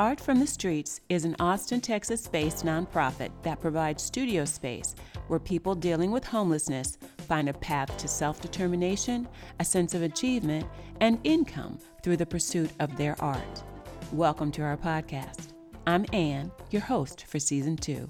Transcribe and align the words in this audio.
Art 0.00 0.18
from 0.18 0.40
the 0.40 0.46
Streets 0.46 1.02
is 1.10 1.26
an 1.26 1.36
Austin, 1.40 1.78
Texas 1.78 2.26
based 2.26 2.64
nonprofit 2.64 3.28
that 3.42 3.60
provides 3.60 4.02
studio 4.02 4.46
space 4.46 4.94
where 5.28 5.38
people 5.38 5.74
dealing 5.74 6.10
with 6.10 6.24
homelessness 6.24 6.96
find 7.28 7.50
a 7.50 7.52
path 7.52 7.94
to 7.98 8.08
self 8.08 8.40
determination, 8.40 9.28
a 9.58 9.64
sense 9.66 9.92
of 9.92 10.00
achievement, 10.00 10.66
and 11.02 11.18
income 11.24 11.78
through 12.02 12.16
the 12.16 12.24
pursuit 12.24 12.70
of 12.80 12.96
their 12.96 13.14
art. 13.20 13.62
Welcome 14.10 14.50
to 14.52 14.62
our 14.62 14.78
podcast. 14.78 15.48
I'm 15.86 16.06
Ann, 16.14 16.50
your 16.70 16.80
host 16.80 17.26
for 17.26 17.38
season 17.38 17.76
two. 17.76 18.08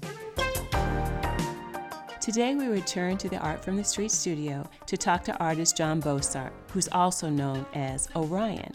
Today, 2.21 2.55
we 2.55 2.67
return 2.67 3.17
to 3.17 3.27
the 3.27 3.39
Art 3.39 3.65
from 3.65 3.75
the 3.75 3.83
Street 3.83 4.11
studio 4.11 4.65
to 4.85 4.95
talk 4.95 5.25
to 5.25 5.37
artist 5.39 5.75
John 5.75 6.01
Bossert, 6.01 6.53
who's 6.71 6.87
also 6.93 7.29
known 7.29 7.65
as 7.73 8.07
Orion. 8.15 8.71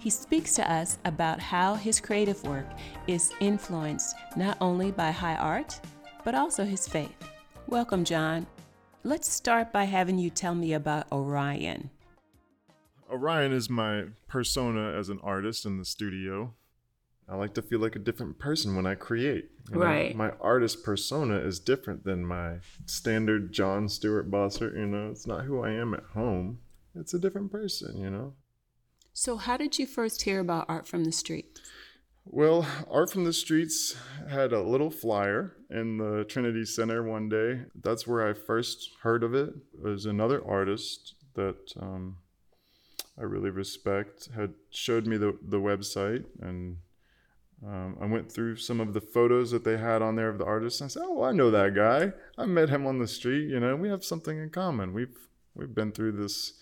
He 0.00 0.08
speaks 0.08 0.54
to 0.54 0.72
us 0.72 0.96
about 1.04 1.40
how 1.40 1.74
his 1.74 2.00
creative 2.00 2.42
work 2.44 2.64
is 3.06 3.32
influenced 3.38 4.16
not 4.34 4.56
only 4.58 4.90
by 4.90 5.10
high 5.10 5.36
art, 5.36 5.78
but 6.24 6.34
also 6.34 6.64
his 6.64 6.88
faith. 6.88 7.14
Welcome, 7.66 8.04
John. 8.04 8.46
Let's 9.04 9.30
start 9.30 9.74
by 9.74 9.84
having 9.84 10.18
you 10.18 10.30
tell 10.30 10.54
me 10.54 10.72
about 10.72 11.12
Orion. 11.12 11.90
Orion 13.10 13.52
is 13.52 13.68
my 13.68 14.04
persona 14.26 14.92
as 14.98 15.10
an 15.10 15.20
artist 15.22 15.66
in 15.66 15.76
the 15.76 15.84
studio. 15.84 16.54
I 17.28 17.36
like 17.36 17.52
to 17.54 17.62
feel 17.62 17.80
like 17.80 17.94
a 17.94 18.00
different 18.00 18.38
person 18.38 18.76
when 18.76 18.86
I 18.86 18.94
create. 18.94 19.50
You 19.68 19.76
know? 19.76 19.84
Right. 19.84 20.16
My 20.16 20.30
artist 20.40 20.82
persona 20.82 21.36
is 21.40 21.60
different 21.60 22.04
than 22.04 22.24
my 22.24 22.60
standard 22.86 23.52
John 23.52 23.86
Stewart 23.86 24.30
Bossert. 24.30 24.78
You 24.78 24.86
know, 24.86 25.10
it's 25.10 25.26
not 25.26 25.44
who 25.44 25.62
I 25.62 25.72
am 25.72 25.92
at 25.92 26.04
home. 26.14 26.60
It's 26.94 27.12
a 27.12 27.18
different 27.18 27.52
person, 27.52 27.98
you 27.98 28.08
know? 28.08 28.32
So, 29.22 29.36
how 29.36 29.58
did 29.58 29.78
you 29.78 29.84
first 29.84 30.22
hear 30.22 30.40
about 30.40 30.64
Art 30.70 30.88
from 30.88 31.04
the 31.04 31.12
Street? 31.12 31.60
Well, 32.24 32.66
Art 32.90 33.10
from 33.10 33.24
the 33.24 33.34
Streets 33.34 33.94
had 34.30 34.54
a 34.54 34.62
little 34.62 34.90
flyer 34.90 35.56
in 35.68 35.98
the 35.98 36.24
Trinity 36.24 36.64
Center 36.64 37.02
one 37.02 37.28
day. 37.28 37.64
That's 37.74 38.06
where 38.06 38.26
I 38.26 38.32
first 38.32 38.88
heard 39.02 39.22
of 39.22 39.34
it. 39.34 39.50
It 39.74 39.82
was 39.82 40.06
another 40.06 40.42
artist 40.42 41.16
that 41.34 41.70
um, 41.78 42.16
I 43.18 43.24
really 43.24 43.50
respect 43.50 44.30
had 44.34 44.54
showed 44.70 45.06
me 45.06 45.18
the, 45.18 45.36
the 45.46 45.60
website 45.60 46.24
and 46.40 46.78
um, 47.62 47.98
I 48.00 48.06
went 48.06 48.32
through 48.32 48.56
some 48.56 48.80
of 48.80 48.94
the 48.94 49.02
photos 49.02 49.50
that 49.50 49.64
they 49.64 49.76
had 49.76 50.00
on 50.00 50.16
there 50.16 50.30
of 50.30 50.38
the 50.38 50.46
artist 50.46 50.80
and 50.80 50.88
I 50.88 50.92
said, 50.92 51.02
"Oh, 51.04 51.24
I 51.24 51.32
know 51.32 51.50
that 51.50 51.74
guy. 51.74 52.14
I 52.38 52.46
met 52.46 52.70
him 52.70 52.86
on 52.86 52.98
the 52.98 53.06
street. 53.06 53.50
You 53.50 53.60
know, 53.60 53.76
we 53.76 53.90
have 53.90 54.02
something 54.02 54.38
in 54.38 54.48
common. 54.48 54.94
We've 54.94 55.28
we've 55.54 55.74
been 55.74 55.92
through 55.92 56.12
this 56.12 56.54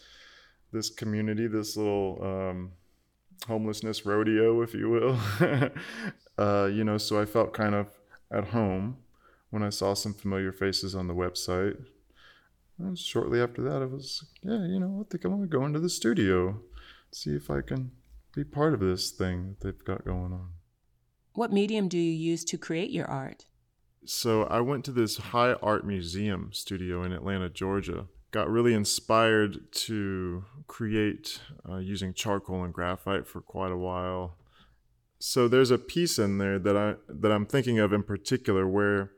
this 0.72 0.90
community, 0.90 1.46
this 1.46 1.76
little 1.76 2.18
um, 2.22 2.72
homelessness 3.46 4.04
rodeo, 4.04 4.62
if 4.62 4.74
you 4.74 4.88
will. 4.88 5.18
uh, 6.38 6.66
you 6.66 6.84
know, 6.84 6.98
so 6.98 7.20
I 7.20 7.24
felt 7.24 7.52
kind 7.52 7.74
of 7.74 7.88
at 8.30 8.48
home 8.48 8.98
when 9.50 9.62
I 9.62 9.70
saw 9.70 9.94
some 9.94 10.14
familiar 10.14 10.52
faces 10.52 10.94
on 10.94 11.08
the 11.08 11.14
website. 11.14 11.76
And 12.78 12.98
shortly 12.98 13.40
after 13.40 13.62
that, 13.62 13.82
I 13.82 13.86
was, 13.86 14.24
yeah, 14.42 14.66
you 14.66 14.78
know, 14.78 15.04
I 15.04 15.10
think 15.10 15.24
I'm 15.24 15.32
going 15.32 15.42
to 15.42 15.48
go 15.48 15.64
into 15.64 15.80
the 15.80 15.90
studio, 15.90 16.60
see 17.10 17.34
if 17.34 17.50
I 17.50 17.60
can 17.60 17.90
be 18.34 18.44
part 18.44 18.74
of 18.74 18.80
this 18.80 19.10
thing 19.10 19.48
that 19.48 19.60
they've 19.60 19.84
got 19.84 20.04
going 20.04 20.32
on. 20.32 20.50
What 21.32 21.52
medium 21.52 21.88
do 21.88 21.98
you 21.98 22.12
use 22.12 22.44
to 22.44 22.58
create 22.58 22.90
your 22.90 23.06
art? 23.06 23.46
So 24.04 24.44
I 24.44 24.60
went 24.60 24.84
to 24.86 24.92
this 24.92 25.16
high 25.16 25.54
art 25.54 25.86
museum 25.86 26.50
studio 26.52 27.02
in 27.02 27.12
Atlanta, 27.12 27.48
Georgia 27.48 28.06
got 28.30 28.50
really 28.50 28.74
inspired 28.74 29.72
to 29.72 30.44
create 30.66 31.40
uh, 31.68 31.78
using 31.78 32.12
charcoal 32.12 32.62
and 32.62 32.74
graphite 32.74 33.26
for 33.26 33.40
quite 33.40 33.72
a 33.72 33.76
while. 33.76 34.36
So 35.18 35.48
there's 35.48 35.70
a 35.70 35.78
piece 35.78 36.18
in 36.18 36.38
there 36.38 36.58
that 36.58 36.76
I 36.76 36.94
that 37.08 37.32
I'm 37.32 37.46
thinking 37.46 37.78
of 37.78 37.92
in 37.92 38.02
particular 38.02 38.68
where 38.68 39.10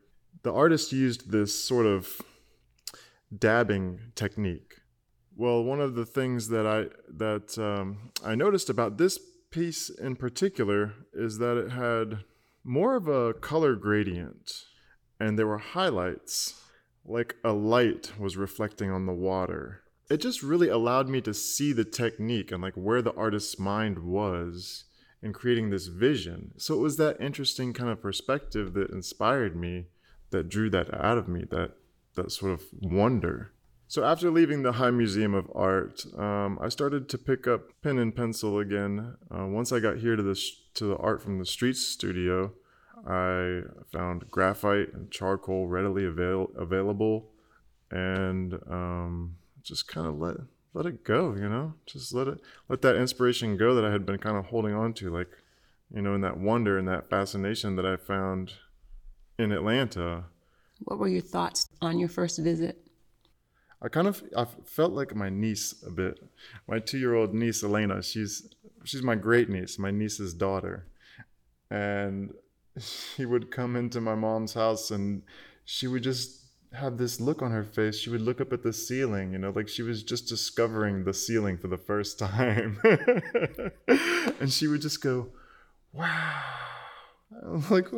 the 0.43 0.53
artist 0.53 0.93
used 0.93 1.31
this 1.31 1.55
sort 1.55 1.87
of 1.87 2.23
dabbing 3.37 4.13
technique. 4.15 4.77
Well, 5.37 5.63
one 5.63 5.81
of 5.81 5.95
the 5.95 6.07
things 6.07 6.49
that 6.49 6.67
I 6.67 6.87
that 7.09 7.59
um, 7.59 8.13
I 8.25 8.35
noticed 8.35 8.71
about 8.71 8.97
this 8.97 9.19
piece 9.51 9.91
in 9.91 10.17
particular 10.17 10.95
is 11.13 11.39
that 11.39 11.57
it 11.57 11.71
had 11.73 12.25
more 12.65 12.95
of 12.95 13.09
a 13.09 13.35
color 13.35 13.75
gradient, 13.75 14.53
and 15.19 15.39
there 15.39 15.47
were 15.47 15.59
highlights 15.59 16.63
like 17.05 17.37
a 17.45 17.53
light 17.53 18.13
was 18.19 18.37
reflecting 18.37 18.91
on 18.91 19.07
the 19.07 19.13
water. 19.13 19.83
It 20.11 20.21
just 20.21 20.43
really 20.43 20.69
allowed 20.69 21.09
me 21.09 21.21
to 21.23 21.35
see 21.35 21.73
the 21.73 21.85
technique 21.85 22.51
and 22.51 22.63
like 22.63 22.75
where 22.75 23.03
the 23.03 23.15
artist's 23.15 23.59
mind 23.59 24.01
was 24.01 24.85
in 25.23 25.33
creating 25.33 25.71
this 25.71 25.87
vision. 25.87 26.53
So 26.57 26.75
it 26.75 26.81
was 26.81 26.97
that 26.97 27.21
interesting 27.21 27.73
kind 27.73 27.91
of 27.91 28.03
perspective 28.03 28.73
that 28.75 28.91
inspired 28.91 29.55
me, 29.55 29.87
that 30.31 30.49
drew 30.49 30.71
that 30.71 30.93
out 30.93 31.19
of 31.19 31.29
me, 31.29 31.45
that 31.51 31.73
that 32.17 32.33
sort 32.33 32.53
of 32.53 32.63
wonder. 32.81 33.53
So 33.87 34.05
after 34.05 34.31
leaving 34.31 34.63
the 34.63 34.73
High 34.73 34.91
Museum 34.91 35.35
of 35.35 35.51
Art, 35.55 36.05
um, 36.17 36.59
I 36.61 36.69
started 36.69 37.09
to 37.09 37.19
pick 37.19 37.47
up 37.47 37.73
pen 37.83 37.99
and 37.99 38.15
pencil 38.15 38.59
again. 38.59 39.17
Uh, 39.31 39.47
once 39.47 39.73
I 39.73 39.81
got 39.81 39.99
here 39.99 40.17
to 40.17 40.23
the 40.23 40.35
sh- 40.35 40.53
to 40.75 40.85
the 40.87 40.97
Art 40.97 41.23
from 41.23 41.39
the 41.39 41.45
Streets 41.45 41.85
studio, 41.87 42.53
I 43.07 43.63
found 43.93 44.31
graphite 44.31 44.93
and 44.93 45.11
charcoal 45.11 45.67
readily 45.67 46.05
avail- 46.05 46.51
available, 46.57 47.31
and 47.91 48.55
um, 48.69 49.37
just 49.63 49.89
kind 49.89 50.07
of 50.07 50.19
let 50.19 50.37
let 50.75 50.87
it 50.87 51.05
go. 51.05 51.35
You 51.35 51.49
know, 51.49 51.75
just 51.87 52.13
let 52.15 52.29
it 52.29 52.41
let 52.69 52.83
that 52.83 52.97
inspiration 52.97 53.57
go 53.57 53.75
that 53.75 53.85
I 53.85 53.91
had 53.91 54.07
been 54.07 54.19
kind 54.19 54.37
of 54.37 54.47
holding 54.47 54.75
on 54.75 54.93
to, 54.95 55.11
like 55.11 55.29
you 55.95 56.03
know, 56.03 56.15
in 56.15 56.21
that 56.21 56.39
wonder 56.39 56.79
and 56.79 56.87
that 56.89 57.11
fascination 57.11 57.77
that 57.77 57.87
I 57.87 57.97
found 57.97 58.53
in 59.39 59.53
Atlanta. 59.53 60.25
What 60.85 60.99
were 60.99 61.09
your 61.09 61.23
thoughts 61.23 61.69
on 61.83 61.99
your 61.99 62.09
first 62.09 62.39
visit? 62.39 62.79
I 63.83 63.89
kind 63.89 64.07
of 64.07 64.23
I 64.37 64.47
felt 64.65 64.93
like 64.93 65.15
my 65.15 65.31
niece 65.31 65.83
a 65.87 65.91
bit. 65.91 66.23
My 66.69 66.79
two 66.79 66.99
year 66.99 67.15
old 67.15 67.35
niece 67.35 67.65
Elena, 67.65 68.03
she's 68.03 68.49
she's 68.85 69.03
my 69.03 69.15
great 69.15 69.49
niece, 69.49 69.79
my 69.79 69.91
niece's 69.91 70.35
daughter, 70.35 70.87
and 71.71 72.35
she 72.79 73.25
would 73.25 73.51
come 73.51 73.77
into 73.77 74.01
my 74.01 74.15
mom's 74.15 74.55
house 74.55 74.91
and 74.91 75.23
she 75.65 75.87
would 75.87 76.03
just 76.03 76.41
have 76.73 76.99
this 76.99 77.21
look 77.21 77.43
on 77.43 77.51
her 77.51 77.65
face. 77.65 77.99
She 77.99 78.11
would 78.11 78.21
look 78.21 78.41
up 78.41 78.53
at 78.53 78.63
the 78.63 78.73
ceiling, 78.73 79.33
you 79.33 79.39
know, 79.39 79.51
like 79.51 79.69
she 79.69 79.83
was 79.83 80.03
just 80.03 80.29
discovering 80.29 81.05
the 81.05 81.15
ceiling 81.15 81.59
for 81.59 81.69
the 81.69 81.79
first 81.79 82.19
time. 82.19 82.81
and 84.41 84.53
she 84.53 84.69
would 84.69 84.81
just 84.81 85.03
go, 85.03 85.29
wow. 85.93 86.43
like, 87.71 87.89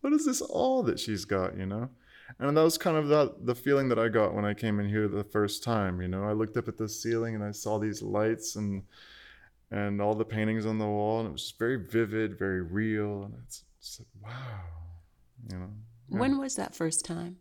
what 0.00 0.12
is 0.12 0.26
this 0.26 0.40
all 0.40 0.82
that 0.84 0.98
she's 0.98 1.24
got, 1.24 1.56
you 1.56 1.66
know? 1.66 1.90
And 2.38 2.56
that 2.56 2.62
was 2.62 2.78
kind 2.78 2.96
of 2.96 3.08
the, 3.08 3.34
the 3.42 3.56
feeling 3.56 3.88
that 3.88 3.98
I 3.98 4.08
got 4.08 4.34
when 4.34 4.44
I 4.44 4.54
came 4.54 4.78
in 4.78 4.88
here 4.88 5.08
the 5.08 5.24
first 5.24 5.64
time, 5.64 6.00
you 6.00 6.06
know? 6.06 6.24
I 6.24 6.32
looked 6.32 6.56
up 6.56 6.68
at 6.68 6.78
the 6.78 6.88
ceiling 6.88 7.34
and 7.34 7.42
I 7.42 7.50
saw 7.50 7.78
these 7.78 8.02
lights 8.02 8.56
and 8.56 8.84
and 9.72 10.02
all 10.02 10.16
the 10.16 10.24
paintings 10.24 10.66
on 10.66 10.78
the 10.78 10.86
wall 10.86 11.20
and 11.20 11.28
it 11.28 11.32
was 11.32 11.42
just 11.42 11.58
very 11.58 11.76
vivid, 11.76 12.36
very 12.36 12.60
real. 12.60 13.22
And 13.22 13.34
it's 13.44 13.62
said, 13.80 14.06
wow, 14.22 14.60
you 15.50 15.58
know. 15.58 15.70
Yeah. 16.08 16.18
When 16.18 16.38
was 16.38 16.56
that 16.56 16.74
first 16.74 17.04
time? 17.04 17.38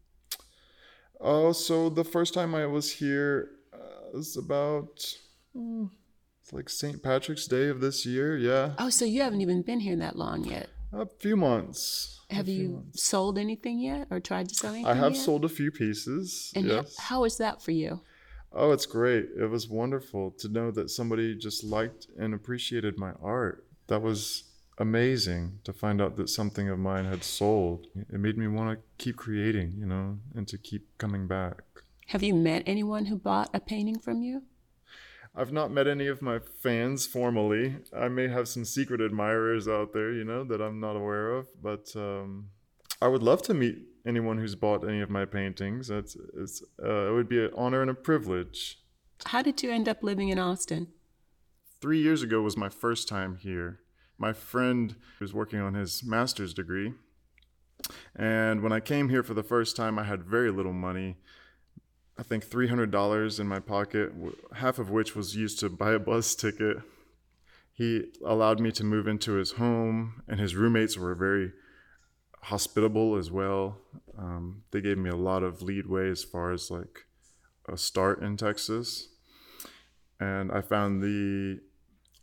Oh, 1.20 1.52
so 1.52 1.90
the 1.90 2.04
first 2.04 2.34
time 2.34 2.56
I 2.56 2.66
was 2.66 2.94
here 2.94 3.50
uh, 3.74 4.12
was 4.14 4.38
about 4.38 5.16
hmm, 5.54 5.88
it's 6.42 6.54
like 6.54 6.70
St. 6.70 7.04
Patrick's 7.04 7.46
Day 7.46 7.68
of 7.68 7.82
this 7.82 8.06
year. 8.06 8.38
Yeah. 8.38 8.74
Oh, 8.80 8.90
so 8.90 9.06
you 9.06 9.22
haven't 9.22 9.42
even 9.42 9.62
been 9.62 9.82
here 9.82 9.96
that 9.98 10.16
long 10.16 10.46
yet. 10.46 10.70
A 10.94 11.06
few 11.06 11.36
months. 11.36 12.22
Have 12.30 12.46
few 12.46 12.56
you 12.56 12.70
months. 12.70 13.04
sold 13.04 13.38
anything 13.38 13.80
yet, 13.80 14.08
or 14.10 14.20
tried 14.20 14.50
to 14.50 14.56
sell 14.56 14.74
anything? 14.74 14.90
I 14.90 14.96
have 14.96 15.14
yet? 15.14 15.22
sold 15.22 15.46
a 15.46 15.50
few 15.50 15.72
pieces. 15.72 16.54
And 16.56 16.66
yes. 16.66 16.98
how 16.98 17.24
is 17.26 17.38
that 17.38 17.62
for 17.62 17.72
you? 17.72 18.02
Oh, 18.52 18.72
it's 18.72 18.86
great. 18.86 19.28
It 19.38 19.48
was 19.48 19.68
wonderful 19.68 20.32
to 20.40 20.48
know 20.48 20.72
that 20.72 20.90
somebody 20.90 21.36
just 21.36 21.64
liked 21.64 22.08
and 22.18 22.34
appreciated 22.34 22.98
my 22.98 23.12
art. 23.22 23.66
That 23.88 24.02
was 24.02 24.48
amazing 24.79 25.59
to 25.66 25.73
find 25.73 26.02
out 26.02 26.16
that 26.16 26.29
something 26.29 26.70
of 26.70 26.79
mine 26.79 27.05
had 27.05 27.23
sold. 27.23 27.87
It 27.96 28.20
made 28.20 28.37
me 28.37 28.47
want 28.47 28.79
to 28.79 29.03
keep 29.03 29.17
creating, 29.17 29.73
you 29.78 29.85
know, 29.85 30.20
and 30.34 30.47
to 30.47 30.58
keep 30.58 30.97
coming 30.97 31.28
back. 31.28 31.61
Have 32.08 32.23
you 32.23 32.34
met 32.34 32.64
anyone 32.66 33.05
who 33.05 33.17
bought 33.17 33.49
a 33.53 33.59
painting 33.59 33.99
from 33.99 34.22
you? 34.22 34.43
I've 35.35 35.52
not 35.52 35.70
met 35.70 35.87
any 35.87 36.08
of 36.08 36.22
my 36.22 36.40
fans 36.40 37.05
formally. 37.05 37.76
I 37.96 38.08
may 38.08 38.29
have 38.29 38.47
some 38.47 38.66
secret 38.66 38.99
admirers 38.99 39.67
out 39.67 39.93
there, 39.93 40.11
you 40.11 40.23
know, 40.23 40.43
that 40.46 40.61
I'm 40.61 40.79
not 40.79 40.96
aware 40.96 41.35
of, 41.35 41.47
but 41.61 41.91
um, 41.96 42.49
I 43.02 43.08
would 43.08 43.22
love 43.22 43.43
to 43.43 43.53
meet 43.53 43.78
anyone 44.08 44.40
who's 44.40 44.55
bought 44.55 44.87
any 44.87 45.02
of 45.02 45.09
my 45.09 45.25
paintings. 45.25 45.90
It's, 45.90 46.17
it's, 46.35 46.64
uh, 46.84 47.09
it 47.09 47.14
would 47.14 47.29
be 47.29 47.43
an 47.43 47.52
honor 47.55 47.82
and 47.82 47.91
a 47.91 47.93
privilege. 47.93 48.79
How 49.25 49.41
did 49.41 49.61
you 49.61 49.70
end 49.72 49.87
up 49.87 50.02
living 50.02 50.29
in 50.29 50.40
Austin? 50.40 50.87
Three 51.79 52.02
years 52.02 52.23
ago 52.23 52.41
was 52.41 52.58
my 52.58 52.70
first 52.70 53.08
time 53.08 53.37
here 53.37 53.82
my 54.20 54.34
friend 54.34 54.96
was 55.20 55.34
working 55.34 55.60
on 55.60 55.74
his 55.74 56.04
master's 56.04 56.54
degree. 56.54 56.94
And 58.16 58.62
when 58.62 58.74
I 58.74 58.82
came 58.82 59.10
here 59.10 59.24
for 59.24 59.34
the 59.34 59.44
first 59.44 59.76
time, 59.76 59.98
I 59.98 60.04
had 60.04 60.24
very 60.24 60.52
little 60.52 60.74
money. 60.74 61.16
I 62.18 62.24
think 62.24 62.46
$300 62.46 63.40
in 63.40 63.48
my 63.48 63.60
pocket, 63.60 64.12
half 64.56 64.78
of 64.78 64.90
which 64.90 65.16
was 65.16 65.38
used 65.38 65.60
to 65.62 65.70
buy 65.70 65.94
a 65.94 66.00
bus 66.00 66.36
ticket. 66.36 66.78
he 67.72 68.12
allowed 68.26 68.60
me 68.60 68.74
to 68.74 68.84
move 68.84 69.08
into 69.08 69.34
his 69.34 69.54
home, 69.54 70.22
and 70.28 70.38
his 70.38 70.54
roommates 70.54 70.98
were 70.98 71.16
very 71.16 71.54
hospitable 72.42 73.16
as 73.16 73.32
well. 73.32 73.78
Um, 74.18 74.64
they 74.72 74.82
gave 74.82 74.98
me 74.98 75.10
a 75.10 75.16
lot 75.16 75.44
of 75.44 75.62
leadway 75.62 76.10
as 76.10 76.24
far 76.24 76.52
as 76.52 76.70
like 76.70 77.06
a 77.70 77.78
start 77.78 78.22
in 78.22 78.36
Texas. 78.36 79.10
And 80.20 80.52
I 80.52 80.60
found 80.60 81.02
the 81.02 81.62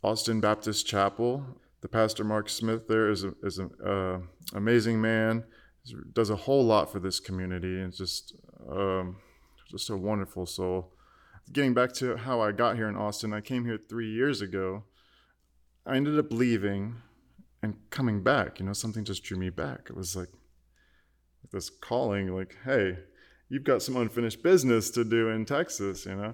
Austin 0.03 0.39
Baptist 0.39 0.85
Chapel. 0.85 1.43
The 1.81 1.87
pastor 1.87 2.23
Mark 2.23 2.49
Smith 2.49 2.87
there 2.87 3.09
is 3.09 3.23
a, 3.23 3.33
is 3.43 3.59
an 3.59 3.69
uh, 3.85 4.19
amazing 4.53 4.99
man. 4.99 5.43
He 5.83 5.95
does 6.13 6.29
a 6.29 6.35
whole 6.35 6.65
lot 6.65 6.91
for 6.91 6.99
this 6.99 7.19
community 7.19 7.79
and 7.79 7.93
just 7.93 8.35
um, 8.69 9.17
just 9.69 9.89
a 9.89 9.97
wonderful 9.97 10.45
soul. 10.45 10.93
Getting 11.51 11.73
back 11.73 11.93
to 11.93 12.17
how 12.17 12.41
I 12.41 12.51
got 12.51 12.75
here 12.75 12.89
in 12.89 12.95
Austin, 12.95 13.33
I 13.33 13.41
came 13.41 13.65
here 13.65 13.79
three 13.89 14.11
years 14.11 14.41
ago. 14.41 14.83
I 15.85 15.95
ended 15.95 16.19
up 16.19 16.31
leaving 16.31 16.95
and 17.61 17.75
coming 17.89 18.21
back. 18.23 18.59
You 18.59 18.65
know, 18.65 18.73
something 18.73 19.05
just 19.05 19.23
drew 19.23 19.37
me 19.37 19.49
back. 19.49 19.87
It 19.89 19.95
was 19.95 20.15
like 20.15 20.29
this 21.51 21.69
calling, 21.69 22.35
like, 22.35 22.57
hey, 22.65 22.97
you've 23.49 23.63
got 23.63 23.81
some 23.81 23.95
unfinished 23.95 24.43
business 24.43 24.89
to 24.91 25.05
do 25.05 25.29
in 25.29 25.45
Texas, 25.45 26.05
you 26.05 26.15
know? 26.15 26.33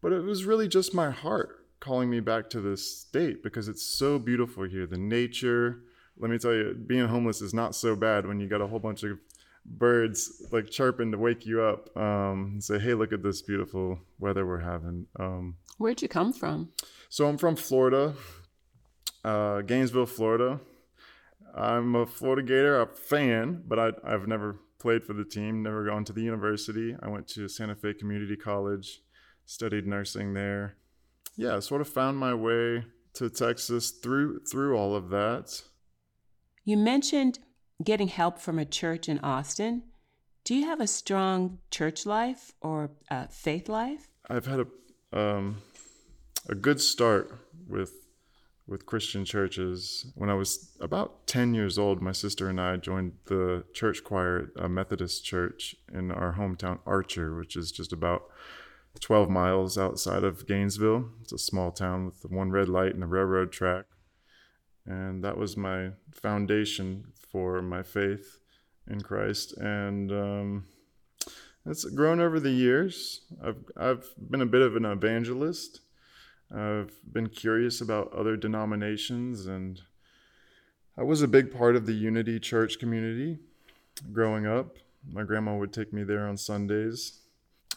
But 0.00 0.12
it 0.12 0.22
was 0.22 0.44
really 0.44 0.68
just 0.68 0.94
my 0.94 1.10
heart 1.10 1.61
calling 1.82 2.08
me 2.08 2.20
back 2.20 2.48
to 2.48 2.60
this 2.60 3.00
state 3.00 3.42
because 3.42 3.66
it's 3.68 3.84
so 3.84 4.16
beautiful 4.16 4.62
here. 4.62 4.86
The 4.86 4.96
nature, 4.96 5.80
let 6.16 6.30
me 6.30 6.38
tell 6.38 6.54
you, 6.54 6.74
being 6.86 7.08
homeless 7.08 7.42
is 7.42 7.52
not 7.52 7.74
so 7.74 7.96
bad 7.96 8.24
when 8.24 8.38
you 8.38 8.48
got 8.48 8.60
a 8.60 8.66
whole 8.68 8.78
bunch 8.78 9.02
of 9.02 9.18
birds 9.66 10.46
like 10.52 10.70
chirping 10.70 11.10
to 11.10 11.18
wake 11.18 11.44
you 11.44 11.60
up 11.60 11.94
um, 11.96 12.52
and 12.52 12.64
say, 12.64 12.78
hey, 12.78 12.94
look 12.94 13.12
at 13.12 13.24
this 13.24 13.42
beautiful 13.42 13.98
weather 14.20 14.46
we're 14.46 14.60
having. 14.60 15.06
Um, 15.18 15.56
Where'd 15.78 16.00
you 16.00 16.08
come 16.08 16.32
from? 16.32 16.70
So 17.08 17.26
I'm 17.26 17.36
from 17.36 17.56
Florida, 17.56 18.14
uh, 19.24 19.62
Gainesville, 19.62 20.06
Florida. 20.06 20.60
I'm 21.54 21.96
a 21.96 22.06
Florida 22.06 22.42
Gator, 22.42 22.80
a 22.80 22.86
fan, 22.86 23.64
but 23.66 23.78
I, 23.80 23.90
I've 24.04 24.28
never 24.28 24.60
played 24.78 25.04
for 25.04 25.14
the 25.14 25.24
team, 25.24 25.64
never 25.64 25.84
gone 25.84 26.04
to 26.04 26.12
the 26.12 26.22
university. 26.22 26.96
I 27.02 27.08
went 27.08 27.26
to 27.28 27.48
Santa 27.48 27.74
Fe 27.74 27.92
Community 27.92 28.36
College, 28.36 29.02
studied 29.44 29.86
nursing 29.86 30.32
there. 30.32 30.76
Yeah, 31.36 31.60
sort 31.60 31.80
of 31.80 31.88
found 31.88 32.18
my 32.18 32.34
way 32.34 32.84
to 33.14 33.30
Texas 33.30 33.90
through 33.90 34.40
through 34.50 34.76
all 34.76 34.94
of 34.94 35.10
that. 35.10 35.62
You 36.64 36.76
mentioned 36.76 37.38
getting 37.82 38.08
help 38.08 38.38
from 38.38 38.58
a 38.58 38.64
church 38.64 39.08
in 39.08 39.18
Austin. 39.20 39.82
Do 40.44 40.54
you 40.54 40.66
have 40.66 40.80
a 40.80 40.86
strong 40.86 41.58
church 41.70 42.04
life 42.06 42.52
or 42.60 42.90
a 43.10 43.28
faith 43.28 43.68
life? 43.68 44.08
I've 44.28 44.46
had 44.46 44.60
a 44.60 45.18
um, 45.18 45.62
a 46.48 46.54
good 46.54 46.80
start 46.80 47.32
with 47.68 48.02
with 48.66 48.86
Christian 48.86 49.24
churches. 49.24 50.06
When 50.14 50.30
I 50.30 50.34
was 50.34 50.70
about 50.80 51.26
10 51.26 51.54
years 51.54 51.78
old, 51.78 52.00
my 52.00 52.12
sister 52.12 52.48
and 52.48 52.60
I 52.60 52.76
joined 52.76 53.12
the 53.26 53.64
church 53.74 54.04
choir 54.04 54.50
at 54.56 54.64
a 54.64 54.68
Methodist 54.68 55.24
church 55.24 55.74
in 55.92 56.10
our 56.10 56.34
hometown, 56.34 56.78
Archer, 56.86 57.34
which 57.36 57.56
is 57.56 57.72
just 57.72 57.92
about 57.92 58.24
12 59.00 59.28
miles 59.28 59.78
outside 59.78 60.24
of 60.24 60.46
Gainesville. 60.46 61.10
It's 61.22 61.32
a 61.32 61.38
small 61.38 61.72
town 61.72 62.06
with 62.06 62.30
one 62.30 62.50
red 62.50 62.68
light 62.68 62.94
and 62.94 63.02
a 63.02 63.06
railroad 63.06 63.52
track. 63.52 63.86
And 64.86 65.22
that 65.24 65.38
was 65.38 65.56
my 65.56 65.90
foundation 66.12 67.12
for 67.30 67.62
my 67.62 67.82
faith 67.82 68.38
in 68.88 69.00
Christ. 69.00 69.56
And 69.56 70.12
um, 70.12 70.64
it's 71.64 71.84
grown 71.84 72.20
over 72.20 72.40
the 72.40 72.50
years. 72.50 73.22
I've, 73.42 73.64
I've 73.76 74.08
been 74.18 74.42
a 74.42 74.46
bit 74.46 74.62
of 74.62 74.76
an 74.76 74.84
evangelist. 74.84 75.80
I've 76.54 76.92
been 77.10 77.28
curious 77.28 77.80
about 77.80 78.12
other 78.12 78.36
denominations, 78.36 79.46
and 79.46 79.80
I 80.98 81.02
was 81.02 81.22
a 81.22 81.28
big 81.28 81.50
part 81.50 81.76
of 81.76 81.86
the 81.86 81.94
Unity 81.94 82.38
Church 82.38 82.78
community 82.78 83.38
growing 84.12 84.46
up. 84.46 84.76
My 85.10 85.22
grandma 85.22 85.56
would 85.56 85.72
take 85.72 85.92
me 85.92 86.02
there 86.02 86.26
on 86.26 86.36
Sundays. 86.36 87.21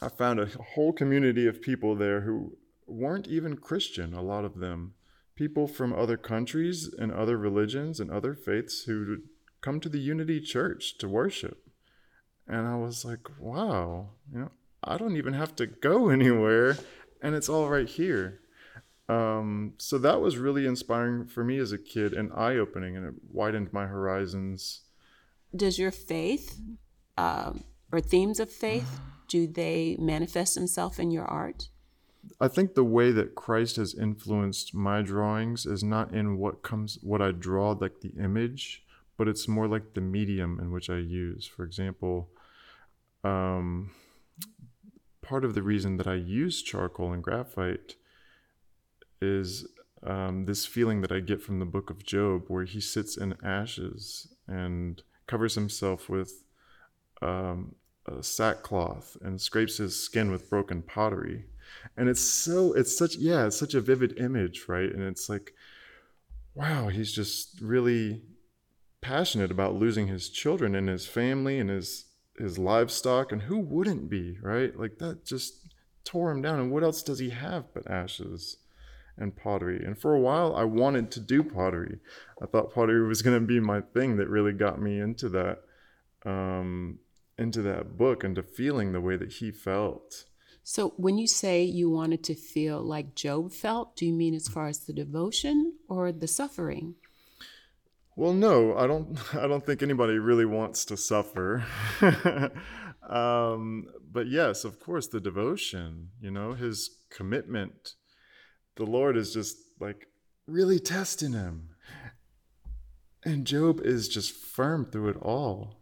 I 0.00 0.08
found 0.08 0.40
a 0.40 0.46
whole 0.74 0.92
community 0.92 1.46
of 1.46 1.62
people 1.62 1.94
there 1.94 2.22
who 2.22 2.56
weren't 2.86 3.26
even 3.26 3.56
Christian, 3.56 4.14
a 4.14 4.22
lot 4.22 4.44
of 4.44 4.58
them. 4.58 4.94
People 5.34 5.66
from 5.66 5.92
other 5.92 6.16
countries 6.16 6.92
and 6.98 7.12
other 7.12 7.36
religions 7.36 8.00
and 8.00 8.10
other 8.10 8.34
faiths 8.34 8.84
who 8.84 9.18
come 9.60 9.80
to 9.80 9.88
the 9.88 9.98
Unity 9.98 10.40
Church 10.40 10.96
to 10.98 11.08
worship. 11.08 11.66
And 12.46 12.66
I 12.66 12.76
was 12.76 13.04
like, 13.04 13.28
wow, 13.38 14.10
you 14.32 14.38
know, 14.38 14.50
I 14.82 14.96
don't 14.96 15.16
even 15.16 15.34
have 15.34 15.56
to 15.56 15.66
go 15.66 16.08
anywhere, 16.18 16.78
and 17.20 17.34
it's 17.34 17.48
all 17.48 17.68
right 17.68 17.88
here. 17.88 18.40
Um, 19.08 19.74
so 19.78 19.98
that 19.98 20.20
was 20.20 20.36
really 20.36 20.66
inspiring 20.66 21.26
for 21.26 21.44
me 21.44 21.58
as 21.58 21.72
a 21.72 21.78
kid 21.78 22.12
and 22.12 22.32
eye 22.32 22.56
opening, 22.56 22.96
and 22.96 23.06
it 23.06 23.14
widened 23.30 23.72
my 23.72 23.86
horizons. 23.86 24.82
Does 25.54 25.78
your 25.78 25.90
faith 25.90 26.60
um, 27.16 27.64
or 27.92 28.00
themes 28.00 28.40
of 28.40 28.50
faith 28.50 29.00
do 29.28 29.46
they 29.46 29.96
manifest 29.98 30.54
themselves 30.54 30.98
in 30.98 31.10
your 31.10 31.24
art? 31.24 31.68
I 32.40 32.48
think 32.48 32.74
the 32.74 32.84
way 32.84 33.12
that 33.12 33.34
Christ 33.34 33.76
has 33.76 33.94
influenced 33.94 34.74
my 34.74 35.02
drawings 35.02 35.64
is 35.64 35.82
not 35.82 36.12
in 36.12 36.38
what 36.38 36.62
comes 36.62 36.98
what 37.02 37.22
I 37.22 37.30
draw 37.30 37.70
like 37.70 38.00
the 38.00 38.12
image, 38.20 38.84
but 39.16 39.28
it's 39.28 39.48
more 39.48 39.68
like 39.68 39.94
the 39.94 40.00
medium 40.00 40.58
in 40.60 40.72
which 40.72 40.90
I 40.90 40.96
use. 40.96 41.46
For 41.46 41.64
example, 41.64 42.28
um, 43.24 43.92
part 45.22 45.44
of 45.44 45.54
the 45.54 45.62
reason 45.62 45.96
that 45.96 46.06
I 46.06 46.14
use 46.14 46.62
charcoal 46.62 47.12
and 47.12 47.22
graphite 47.22 47.94
is 49.20 49.66
um, 50.02 50.44
this 50.44 50.66
feeling 50.66 51.00
that 51.00 51.12
I 51.12 51.20
get 51.20 51.42
from 51.42 51.58
the 51.58 51.64
book 51.64 51.90
of 51.90 52.04
Job, 52.04 52.44
where 52.48 52.64
he 52.64 52.80
sits 52.80 53.16
in 53.16 53.34
ashes 53.42 54.28
and 54.46 55.02
covers 55.26 55.54
himself 55.54 56.08
with 56.08 56.44
um, 57.22 57.74
sackcloth 58.22 59.16
and 59.22 59.40
scrapes 59.40 59.78
his 59.78 59.98
skin 59.98 60.30
with 60.30 60.50
broken 60.50 60.82
pottery. 60.82 61.44
And 61.96 62.08
it's 62.08 62.20
so, 62.20 62.72
it's 62.72 62.96
such, 62.96 63.16
yeah, 63.16 63.46
it's 63.46 63.58
such 63.58 63.74
a 63.74 63.80
vivid 63.80 64.18
image, 64.18 64.64
right? 64.68 64.90
And 64.90 65.02
it's 65.02 65.28
like, 65.28 65.54
wow, 66.54 66.88
he's 66.88 67.12
just 67.12 67.60
really 67.60 68.22
passionate 69.00 69.50
about 69.50 69.74
losing 69.74 70.06
his 70.06 70.28
children 70.28 70.74
and 70.74 70.88
his 70.88 71.06
family 71.06 71.58
and 71.58 71.70
his 71.70 72.04
his 72.38 72.58
livestock 72.58 73.32
and 73.32 73.42
who 73.42 73.58
wouldn't 73.58 74.10
be 74.10 74.36
right 74.42 74.78
like 74.78 74.98
that 74.98 75.24
just 75.24 75.68
tore 76.04 76.30
him 76.30 76.42
down 76.42 76.58
and 76.58 76.70
what 76.70 76.82
else 76.82 77.02
does 77.02 77.18
he 77.18 77.30
have 77.30 77.64
but 77.72 77.90
ashes 77.90 78.58
and 79.18 79.36
pottery. 79.36 79.82
And 79.84 79.98
for 79.98 80.14
a 80.14 80.20
while, 80.20 80.54
I 80.54 80.64
wanted 80.64 81.10
to 81.12 81.20
do 81.20 81.42
pottery. 81.42 81.98
I 82.42 82.46
thought 82.46 82.74
pottery 82.74 83.06
was 83.06 83.22
going 83.22 83.38
to 83.38 83.46
be 83.46 83.60
my 83.60 83.80
thing 83.80 84.16
that 84.16 84.28
really 84.28 84.52
got 84.52 84.80
me 84.80 85.00
into 85.00 85.28
that, 85.30 85.62
um, 86.24 86.98
into 87.38 87.62
that 87.62 87.96
book, 87.96 88.24
into 88.24 88.42
feeling 88.42 88.92
the 88.92 89.00
way 89.00 89.16
that 89.16 89.34
he 89.34 89.50
felt. 89.50 90.24
So, 90.62 90.94
when 90.96 91.16
you 91.16 91.26
say 91.26 91.62
you 91.62 91.88
wanted 91.90 92.24
to 92.24 92.34
feel 92.34 92.82
like 92.82 93.14
Job 93.14 93.52
felt, 93.52 93.96
do 93.96 94.04
you 94.06 94.12
mean 94.12 94.34
as 94.34 94.48
far 94.48 94.66
as 94.66 94.80
the 94.80 94.92
devotion 94.92 95.74
or 95.88 96.10
the 96.10 96.26
suffering? 96.26 96.96
Well, 98.16 98.32
no, 98.32 98.76
I 98.76 98.86
don't. 98.86 99.18
I 99.34 99.46
don't 99.46 99.64
think 99.64 99.82
anybody 99.82 100.18
really 100.18 100.46
wants 100.46 100.84
to 100.86 100.96
suffer. 100.96 101.64
um, 103.08 103.86
but 104.10 104.26
yes, 104.26 104.64
of 104.64 104.80
course, 104.80 105.06
the 105.06 105.20
devotion. 105.20 106.08
You 106.20 106.32
know, 106.32 106.54
his 106.54 106.90
commitment 107.10 107.94
the 108.76 108.84
Lord 108.84 109.16
is 109.16 109.32
just 109.32 109.56
like 109.80 110.06
really 110.46 110.78
testing 110.78 111.32
him. 111.32 111.70
And 113.24 113.46
Job 113.46 113.80
is 113.80 114.08
just 114.08 114.32
firm 114.32 114.84
through 114.84 115.08
it 115.08 115.16
all. 115.20 115.80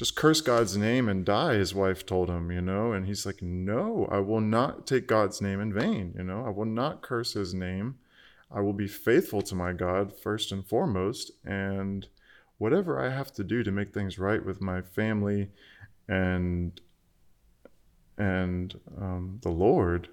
Just 0.00 0.16
curse 0.16 0.40
God's 0.40 0.78
name 0.78 1.10
and 1.10 1.26
die, 1.26 1.56
his 1.56 1.74
wife 1.74 2.06
told 2.06 2.30
him, 2.30 2.50
you 2.50 2.62
know. 2.62 2.90
And 2.90 3.04
he's 3.04 3.26
like, 3.26 3.42
No, 3.42 4.08
I 4.10 4.20
will 4.20 4.40
not 4.40 4.86
take 4.86 5.06
God's 5.06 5.42
name 5.42 5.60
in 5.60 5.74
vain, 5.74 6.14
you 6.16 6.24
know. 6.24 6.42
I 6.46 6.48
will 6.48 6.64
not 6.64 7.02
curse 7.02 7.34
his 7.34 7.52
name. 7.52 7.98
I 8.50 8.60
will 8.60 8.72
be 8.72 8.88
faithful 8.88 9.42
to 9.42 9.54
my 9.54 9.74
God 9.74 10.18
first 10.18 10.52
and 10.52 10.66
foremost. 10.66 11.32
And 11.44 12.08
whatever 12.56 12.98
I 12.98 13.10
have 13.10 13.30
to 13.34 13.44
do 13.44 13.62
to 13.62 13.70
make 13.70 13.92
things 13.92 14.18
right 14.18 14.42
with 14.42 14.62
my 14.62 14.80
family 14.80 15.50
and 16.08 16.80
and 18.16 18.80
um, 18.98 19.38
the 19.42 19.50
Lord, 19.50 20.08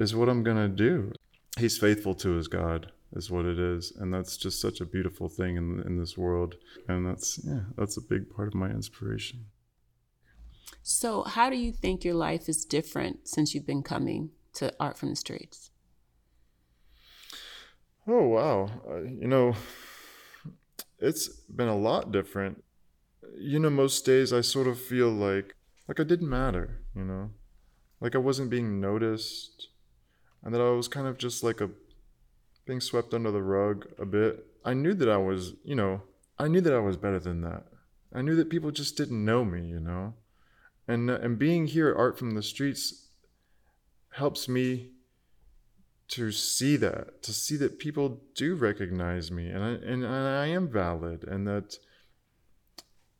is 0.00 0.16
what 0.16 0.30
I'm 0.30 0.42
going 0.42 0.56
to 0.56 0.68
do. 0.68 1.12
He's 1.58 1.78
faithful 1.78 2.14
to 2.16 2.32
his 2.32 2.48
God 2.48 2.92
is 3.12 3.30
what 3.30 3.46
it 3.46 3.58
is. 3.58 3.92
And 3.96 4.12
that's 4.12 4.36
just 4.36 4.60
such 4.60 4.80
a 4.80 4.86
beautiful 4.86 5.28
thing 5.28 5.56
in 5.56 5.82
in 5.86 5.98
this 5.98 6.16
world. 6.18 6.56
And 6.88 7.06
that's 7.06 7.40
yeah 7.44 7.60
that's 7.76 7.96
a 7.96 8.02
big 8.02 8.30
part 8.30 8.48
of 8.48 8.54
my 8.54 8.68
inspiration. 8.68 9.46
So 10.82 11.22
how 11.22 11.50
do 11.50 11.56
you 11.56 11.72
think 11.72 12.04
your 12.04 12.14
life 12.14 12.48
is 12.48 12.64
different 12.64 13.28
since 13.28 13.54
you've 13.54 13.66
been 13.66 13.82
coming 13.82 14.30
to 14.54 14.72
art 14.78 14.98
from 14.98 15.10
the 15.10 15.16
streets? 15.16 15.70
Oh 18.06 18.26
wow. 18.28 18.70
Uh, 18.88 19.02
you 19.02 19.28
know 19.28 19.54
it's 20.98 21.28
been 21.28 21.68
a 21.68 21.76
lot 21.76 22.12
different. 22.12 22.62
You 23.38 23.58
know 23.58 23.70
most 23.70 24.06
days 24.06 24.32
i 24.32 24.40
sort 24.40 24.66
of 24.66 24.80
feel 24.80 25.10
like 25.10 25.54
like 25.88 26.00
i 26.00 26.04
didn't 26.04 26.30
matter 26.30 26.80
you 26.94 27.04
know? 27.04 27.30
Like 28.00 28.14
i 28.14 28.18
wasn't 28.18 28.50
being 28.50 28.80
noticed 28.80 29.68
and 30.46 30.54
that 30.54 30.60
I 30.60 30.70
was 30.70 30.86
kind 30.86 31.08
of 31.08 31.18
just 31.18 31.42
like 31.42 31.60
a 31.60 31.68
being 32.66 32.80
swept 32.80 33.12
under 33.12 33.32
the 33.32 33.42
rug 33.42 33.88
a 33.98 34.06
bit. 34.06 34.46
I 34.64 34.74
knew 34.74 34.94
that 34.94 35.08
I 35.08 35.16
was, 35.16 35.54
you 35.64 35.74
know, 35.74 36.02
I 36.38 36.46
knew 36.46 36.60
that 36.60 36.72
I 36.72 36.78
was 36.78 36.96
better 36.96 37.18
than 37.18 37.40
that. 37.40 37.64
I 38.14 38.22
knew 38.22 38.36
that 38.36 38.48
people 38.48 38.70
just 38.70 38.96
didn't 38.96 39.24
know 39.24 39.44
me, 39.44 39.66
you 39.66 39.80
know. 39.80 40.14
And 40.86 41.10
uh, 41.10 41.18
and 41.20 41.36
being 41.36 41.66
here 41.66 41.90
at 41.90 41.96
Art 41.96 42.16
from 42.16 42.36
the 42.36 42.44
Streets 42.44 43.08
helps 44.10 44.48
me 44.48 44.90
to 46.08 46.30
see 46.30 46.76
that, 46.76 47.24
to 47.24 47.32
see 47.32 47.56
that 47.56 47.80
people 47.80 48.20
do 48.36 48.54
recognize 48.54 49.32
me 49.32 49.48
and 49.48 49.64
I 49.64 49.70
and, 49.70 50.04
and 50.04 50.28
I 50.28 50.46
am 50.46 50.68
valid 50.68 51.24
and 51.24 51.44
that 51.48 51.76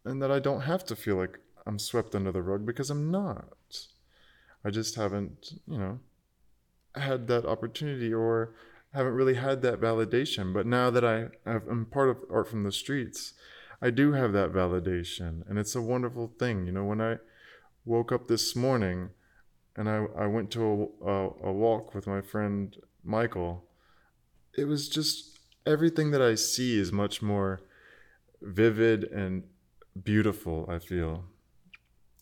and 0.05 0.23
that 0.23 0.31
I 0.31 0.39
don't 0.39 0.61
have 0.61 0.85
to 0.85 0.95
feel 0.95 1.17
like 1.17 1.41
I'm 1.67 1.81
swept 1.81 2.15
under 2.15 2.31
the 2.31 2.43
rug 2.43 2.65
because 2.65 2.89
I'm 2.89 3.11
not. 3.11 3.49
I 4.65 4.71
just 4.71 4.95
haven't, 4.95 5.51
you 5.67 5.79
know, 5.79 5.99
had 6.97 7.27
that 7.29 7.45
opportunity 7.45 8.13
or 8.13 8.55
haven't 8.93 9.13
really 9.15 9.35
had 9.35 9.63
that 9.63 9.81
validation. 9.81 10.53
But 10.53 10.67
now 10.67 10.91
that 10.91 11.05
I 11.05 11.29
have, 11.45 11.63
I'm 11.69 11.87
part 11.87 12.09
of 12.09 12.19
Art 12.31 12.49
from 12.49 12.65
the 12.65 12.73
Streets, 12.73 13.35
I 13.81 13.91
do 13.91 14.13
have 14.13 14.33
that 14.33 14.53
validation. 14.53 15.49
And 15.49 15.59
it's 15.59 15.75
a 15.75 15.83
wonderful 15.83 16.33
thing. 16.39 16.67
You 16.67 16.73
know, 16.73 16.85
when 16.85 17.01
I 17.01 17.17
woke 17.85 18.11
up 18.11 18.29
this 18.29 18.57
morning 18.57 19.11
and 19.77 19.89
I, 19.89 20.07
I 20.19 20.27
went 20.27 20.51
to 20.53 20.91
a, 21.05 21.09
a, 21.09 21.49
a 21.49 21.53
walk 21.53 21.95
with 21.95 22.07
my 22.07 22.23
friend 22.23 22.75
Michael, 23.05 23.65
it 24.57 24.65
was 24.65 24.89
just 24.89 25.39
everything 25.67 26.11
that 26.13 26.23
I 26.23 26.35
see 26.35 26.79
is 26.79 26.91
much 26.93 27.21
more 27.21 27.61
vivid 28.41 29.05
and 29.05 29.45
beautiful, 30.03 30.67
I 30.71 30.79
feel. 30.79 31.25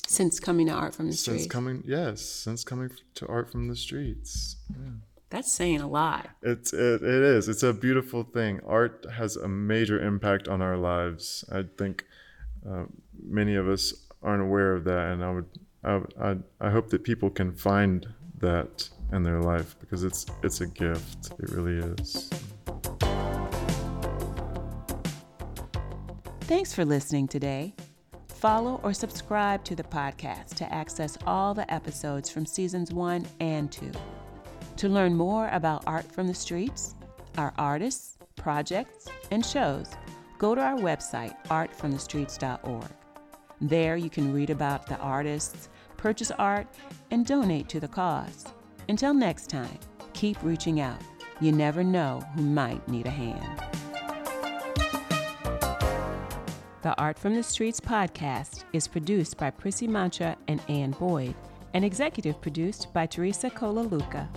Since 0.07 0.41
coming 0.41 0.67
to 0.67 0.73
art 0.73 0.95
from 0.95 1.07
the 1.07 1.17
streets. 1.17 1.43
Since 1.43 1.53
coming, 1.53 1.83
yes, 1.87 2.21
since 2.21 2.65
coming 2.65 2.91
to 3.15 3.27
art 3.27 3.51
from 3.51 3.69
the 3.69 3.77
streets. 3.77 4.57
Yeah. 4.71 4.93
That's 5.31 5.51
saying 5.51 5.81
a 5.81 5.89
lot. 5.89 6.29
It's 6.43 6.73
it, 6.73 7.03
it 7.03 7.23
is. 7.23 7.49
It's 7.49 7.63
a 7.63 7.73
beautiful 7.73 8.23
thing. 8.23 8.61
Art 8.67 9.05
has 9.17 9.37
a 9.37 9.49
major 9.49 10.01
impact 10.01 10.47
on 10.47 10.63
our 10.63 10.77
lives. 10.77 11.45
I 11.51 11.65
think 11.77 12.05
uh, 12.69 12.85
many 13.21 13.57
of 13.57 13.69
us 13.69 13.93
aren't 14.23 14.43
aware 14.43 14.75
of 14.75 14.85
that, 14.85 15.13
and 15.13 15.25
I 15.25 15.33
would 15.33 15.47
I, 15.83 16.01
I 16.21 16.37
I 16.61 16.71
hope 16.71 16.91
that 16.91 17.03
people 17.03 17.31
can 17.31 17.53
find 17.53 18.07
that 18.39 18.89
in 19.13 19.23
their 19.23 19.41
life 19.41 19.77
because 19.81 20.05
it's 20.05 20.27
it's 20.43 20.61
a 20.61 20.67
gift. 20.67 21.33
It 21.39 21.51
really 21.51 21.79
is. 21.79 22.31
Thanks 26.43 26.75
for 26.75 26.85
listening 26.85 27.27
today. 27.27 27.75
Follow 28.45 28.79
or 28.83 28.93
subscribe 28.93 29.65
to 29.65 29.75
the 29.75 29.83
podcast 29.83 30.57
to 30.57 30.71
access 30.71 31.17
all 31.27 31.55
the 31.55 31.73
episodes 31.73 32.29
from 32.29 32.45
seasons 32.45 32.93
one 32.93 33.25
and 33.41 33.73
two. 33.73 33.91
To 34.77 34.89
learn 34.91 35.15
more 35.15 35.49
about 35.51 35.83
Art 35.87 36.05
from 36.13 36.27
the 36.27 36.35
Streets, 36.35 36.95
our 37.39 37.55
artists, 37.57 38.19
projects, 38.37 39.09
and 39.31 39.47
shows, 39.47 39.87
go 40.37 40.55
to 40.55 40.61
our 40.61 40.77
website, 40.77 41.35
artfromthestreets.org. 41.47 42.91
There 43.63 43.97
you 43.97 44.11
can 44.11 44.31
read 44.31 44.51
about 44.51 44.89
the 44.89 44.99
artists, 44.99 45.71
purchase 45.97 46.31
art, 46.33 46.67
and 47.11 47.25
donate 47.25 47.71
to 47.71 47.81
the 47.81 47.89
cause. 47.89 48.45
Until 48.91 49.15
next 49.15 49.49
time, 49.49 49.79
keep 50.13 50.37
reaching 50.43 50.83
out. 50.83 51.01
You 51.41 51.51
never 51.51 51.83
know 51.83 52.23
who 52.35 52.43
might 52.43 52.87
need 52.89 53.07
a 53.07 53.11
hand. 53.11 53.74
The 56.85 56.95
Art 56.99 57.19
from 57.19 57.35
the 57.35 57.43
Streets 57.43 57.81
podcast 57.81 58.65
is 58.75 58.87
produced 58.87 59.39
by 59.39 59.49
Prissy 59.49 59.89
Mancha 59.89 60.37
and 60.49 60.61
Ann 60.69 60.91
Boyd 60.91 61.35
and 61.73 61.83
executive 61.83 62.39
produced 62.43 62.93
by 62.93 63.07
Teresa 63.07 63.49
Colaluca. 63.49 64.29